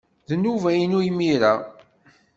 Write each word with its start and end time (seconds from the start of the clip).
D 0.27 0.29
nnuba-inu 0.35 0.99
imir-a. 1.09 1.53